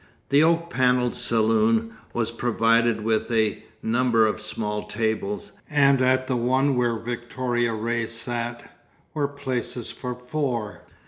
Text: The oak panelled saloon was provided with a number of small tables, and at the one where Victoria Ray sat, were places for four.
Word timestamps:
The 0.29 0.41
oak 0.41 0.71
panelled 0.71 1.13
saloon 1.13 1.93
was 2.11 2.31
provided 2.31 3.01
with 3.01 3.29
a 3.29 3.63
number 3.83 4.25
of 4.25 4.41
small 4.41 4.87
tables, 4.87 5.51
and 5.69 6.01
at 6.01 6.25
the 6.25 6.35
one 6.35 6.75
where 6.75 6.95
Victoria 6.97 7.75
Ray 7.75 8.07
sat, 8.07 8.79
were 9.13 9.27
places 9.27 9.91
for 9.91 10.15
four. 10.15 10.81